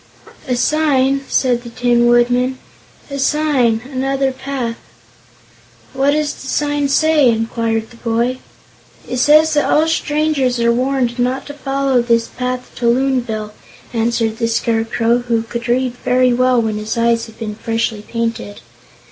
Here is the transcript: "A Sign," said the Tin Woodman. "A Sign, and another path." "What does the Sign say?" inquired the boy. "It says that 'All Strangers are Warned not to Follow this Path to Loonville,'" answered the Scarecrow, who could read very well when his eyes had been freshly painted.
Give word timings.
"A 0.47 0.55
Sign," 0.55 1.21
said 1.29 1.61
the 1.61 1.69
Tin 1.69 2.07
Woodman. 2.07 2.57
"A 3.11 3.19
Sign, 3.19 3.81
and 3.85 3.99
another 4.03 4.31
path." 4.31 4.77
"What 5.93 6.09
does 6.09 6.33
the 6.33 6.47
Sign 6.47 6.87
say?" 6.89 7.29
inquired 7.29 7.91
the 7.91 7.97
boy. 7.97 8.39
"It 9.07 9.17
says 9.17 9.53
that 9.53 9.69
'All 9.71 9.87
Strangers 9.87 10.59
are 10.59 10.73
Warned 10.73 11.19
not 11.19 11.45
to 11.45 11.53
Follow 11.53 12.01
this 12.01 12.27
Path 12.27 12.71
to 12.77 12.87
Loonville,'" 12.87 13.53
answered 13.93 14.37
the 14.39 14.47
Scarecrow, 14.47 15.19
who 15.19 15.43
could 15.43 15.67
read 15.67 15.93
very 16.03 16.33
well 16.33 16.59
when 16.59 16.79
his 16.79 16.97
eyes 16.97 17.27
had 17.27 17.37
been 17.37 17.53
freshly 17.53 18.01
painted. 18.01 18.61